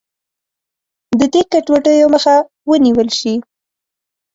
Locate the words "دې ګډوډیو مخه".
1.33-2.35